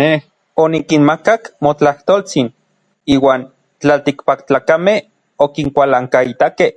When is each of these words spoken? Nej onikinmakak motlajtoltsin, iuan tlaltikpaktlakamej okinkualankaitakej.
Nej 0.00 0.12
onikinmakak 0.62 1.50
motlajtoltsin, 1.66 2.48
iuan 3.16 3.46
tlaltikpaktlakamej 3.80 4.98
okinkualankaitakej. 5.50 6.72